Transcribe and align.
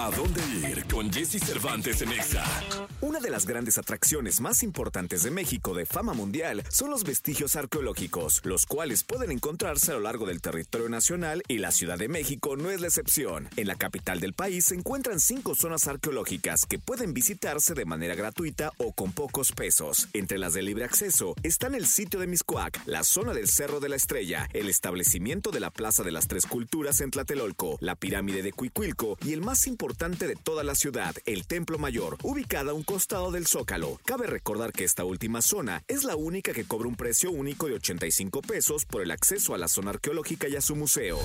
¿A 0.00 0.10
dónde 0.10 0.40
ir 0.66 0.86
con 0.86 1.12
Jesse 1.12 1.38
Cervantes 1.44 2.00
en 2.00 2.12
Exa? 2.12 2.42
Una 3.02 3.20
de 3.20 3.28
las 3.28 3.44
grandes 3.44 3.76
atracciones 3.76 4.40
más 4.40 4.62
importantes 4.62 5.22
de 5.24 5.30
México 5.30 5.74
de 5.74 5.84
fama 5.84 6.14
mundial 6.14 6.62
son 6.70 6.88
los 6.88 7.04
vestigios 7.04 7.54
arqueológicos, 7.54 8.40
los 8.44 8.64
cuales 8.64 9.04
pueden 9.04 9.30
encontrarse 9.30 9.90
a 9.90 9.96
lo 9.96 10.00
largo 10.00 10.24
del 10.24 10.40
territorio 10.40 10.88
nacional 10.88 11.42
y 11.48 11.58
la 11.58 11.70
Ciudad 11.70 11.98
de 11.98 12.08
México 12.08 12.56
no 12.56 12.70
es 12.70 12.80
la 12.80 12.86
excepción. 12.86 13.50
En 13.56 13.66
la 13.66 13.74
capital 13.74 14.20
del 14.20 14.32
país 14.32 14.66
se 14.66 14.74
encuentran 14.74 15.20
cinco 15.20 15.54
zonas 15.54 15.86
arqueológicas 15.86 16.64
que 16.64 16.78
pueden 16.78 17.12
visitarse 17.12 17.74
de 17.74 17.84
manera 17.84 18.14
gratuita 18.14 18.72
o 18.78 18.92
con 18.92 19.12
pocos 19.12 19.52
pesos. 19.52 20.08
Entre 20.14 20.38
las 20.38 20.54
de 20.54 20.62
libre 20.62 20.84
acceso 20.84 21.34
están 21.42 21.74
el 21.74 21.86
sitio 21.86 22.20
de 22.20 22.26
Miscuac, 22.26 22.80
la 22.86 23.04
zona 23.04 23.34
del 23.34 23.48
Cerro 23.48 23.80
de 23.80 23.90
la 23.90 23.96
Estrella, 23.96 24.48
el 24.54 24.70
establecimiento 24.70 25.50
de 25.50 25.60
la 25.60 25.70
Plaza 25.70 26.02
de 26.04 26.12
las 26.12 26.26
Tres 26.26 26.46
Culturas 26.46 27.02
en 27.02 27.10
Tlatelolco, 27.10 27.76
la 27.80 27.96
pirámide 27.96 28.42
de 28.42 28.54
Cuicuilco 28.54 29.18
y 29.22 29.34
el 29.34 29.42
más 29.42 29.66
importante 29.66 29.89
de 29.90 30.36
toda 30.36 30.62
la 30.62 30.76
ciudad, 30.76 31.16
el 31.26 31.46
Templo 31.46 31.76
Mayor, 31.76 32.16
ubicada 32.22 32.70
a 32.70 32.74
un 32.74 32.84
costado 32.84 33.32
del 33.32 33.46
Zócalo. 33.46 33.98
Cabe 34.04 34.26
recordar 34.26 34.72
que 34.72 34.84
esta 34.84 35.04
última 35.04 35.42
zona 35.42 35.82
es 35.88 36.04
la 36.04 36.14
única 36.14 36.52
que 36.52 36.64
cobra 36.64 36.88
un 36.88 36.94
precio 36.94 37.32
único 37.32 37.66
de 37.66 37.74
85 37.74 38.40
pesos 38.42 38.84
por 38.84 39.02
el 39.02 39.10
acceso 39.10 39.52
a 39.52 39.58
la 39.58 39.68
zona 39.68 39.90
arqueológica 39.90 40.48
y 40.48 40.54
a 40.54 40.60
su 40.60 40.76
museo. 40.76 41.18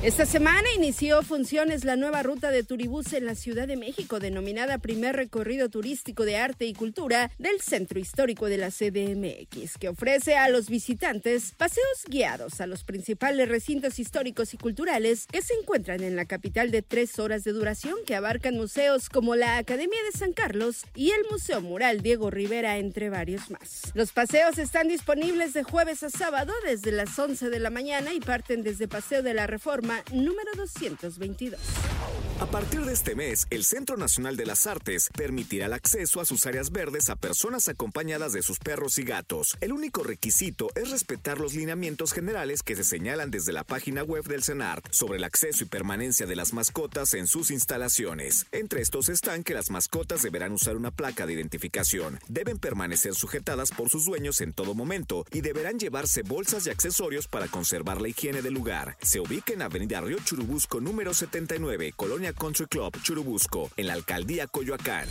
Esta 0.00 0.26
semana 0.26 0.68
inició 0.76 1.24
funciones 1.24 1.84
la 1.84 1.96
nueva 1.96 2.22
ruta 2.22 2.52
de 2.52 2.62
Turibús 2.62 3.12
en 3.14 3.26
la 3.26 3.34
Ciudad 3.34 3.66
de 3.66 3.76
México, 3.76 4.20
denominada 4.20 4.78
Primer 4.78 5.16
Recorrido 5.16 5.70
Turístico 5.70 6.24
de 6.24 6.36
Arte 6.36 6.66
y 6.66 6.72
Cultura 6.72 7.32
del 7.38 7.60
Centro 7.60 7.98
Histórico 7.98 8.46
de 8.46 8.58
la 8.58 8.70
CDMX, 8.70 9.76
que 9.76 9.88
ofrece 9.88 10.36
a 10.36 10.50
los 10.50 10.68
visitantes 10.68 11.52
paseos 11.56 12.04
guiados 12.06 12.60
a 12.60 12.68
los 12.68 12.84
principales 12.84 13.48
recintos 13.48 13.98
históricos 13.98 14.54
y 14.54 14.56
culturales 14.56 15.26
que 15.26 15.42
se 15.42 15.54
encuentran 15.54 16.04
en 16.04 16.14
la 16.14 16.26
capital 16.26 16.70
de 16.70 16.82
tres 16.82 17.18
horas 17.18 17.42
de 17.42 17.50
duración, 17.50 17.96
que 18.06 18.14
abarcan 18.14 18.54
museos 18.54 19.08
como 19.08 19.34
la 19.34 19.58
Academia 19.58 19.98
de 20.04 20.16
San 20.16 20.32
Carlos 20.32 20.84
y 20.94 21.10
el 21.10 21.26
Museo 21.28 21.60
Mural 21.60 22.02
Diego 22.02 22.30
Rivera, 22.30 22.78
entre 22.78 23.10
varios 23.10 23.50
más. 23.50 23.90
Los 23.94 24.12
paseos 24.12 24.58
están 24.58 24.86
disponibles 24.86 25.54
de 25.54 25.64
jueves 25.64 26.04
a 26.04 26.10
sábado 26.10 26.52
desde 26.64 26.92
las 26.92 27.18
11 27.18 27.50
de 27.50 27.58
la 27.58 27.70
mañana 27.70 28.14
y 28.14 28.20
parten 28.20 28.62
desde 28.62 28.86
Paseo 28.86 29.24
de 29.24 29.34
la 29.34 29.48
Reforma 29.48 29.87
número 30.12 30.52
222. 30.56 31.58
A 32.40 32.46
partir 32.46 32.82
de 32.82 32.92
este 32.92 33.16
mes, 33.16 33.46
el 33.50 33.64
Centro 33.64 33.96
Nacional 33.96 34.36
de 34.36 34.46
las 34.46 34.66
Artes 34.66 35.08
permitirá 35.16 35.66
el 35.66 35.72
acceso 35.72 36.20
a 36.20 36.24
sus 36.24 36.46
áreas 36.46 36.70
verdes 36.70 37.08
a 37.08 37.16
personas 37.16 37.68
acompañadas 37.68 38.32
de 38.32 38.42
sus 38.42 38.60
perros 38.60 38.98
y 38.98 39.02
gatos. 39.02 39.56
El 39.60 39.72
único 39.72 40.04
requisito 40.04 40.68
es 40.76 40.90
respetar 40.90 41.40
los 41.40 41.54
lineamientos 41.54 42.12
generales 42.12 42.62
que 42.62 42.76
se 42.76 42.84
señalan 42.84 43.32
desde 43.32 43.52
la 43.52 43.64
página 43.64 44.04
web 44.04 44.24
del 44.24 44.44
CENART 44.44 44.86
sobre 44.92 45.18
el 45.18 45.24
acceso 45.24 45.64
y 45.64 45.66
permanencia 45.66 46.26
de 46.26 46.36
las 46.36 46.52
mascotas 46.52 47.14
en 47.14 47.26
sus 47.26 47.50
instalaciones. 47.50 48.46
Entre 48.52 48.82
estos 48.82 49.08
están 49.08 49.42
que 49.42 49.54
las 49.54 49.70
mascotas 49.70 50.22
deberán 50.22 50.52
usar 50.52 50.76
una 50.76 50.92
placa 50.92 51.26
de 51.26 51.32
identificación, 51.32 52.20
deben 52.28 52.58
permanecer 52.58 53.14
sujetadas 53.14 53.70
por 53.70 53.88
sus 53.88 54.04
dueños 54.04 54.40
en 54.42 54.52
todo 54.52 54.74
momento 54.74 55.26
y 55.32 55.40
deberán 55.40 55.80
llevarse 55.80 56.22
bolsas 56.22 56.66
y 56.66 56.70
accesorios 56.70 57.26
para 57.26 57.48
conservar 57.48 58.00
la 58.00 58.08
higiene 58.08 58.42
del 58.42 58.54
lugar. 58.54 58.96
Se 59.02 59.18
ubica 59.18 59.52
en 59.52 59.62
Avenida 59.78 60.00
Río 60.00 60.18
Churubusco 60.24 60.80
número 60.80 61.14
79, 61.14 61.92
Colonia 61.94 62.32
Country 62.32 62.66
Club 62.66 63.00
Churubusco, 63.00 63.70
en 63.76 63.86
la 63.86 63.92
alcaldía 63.92 64.48
Coyoacán. 64.48 65.06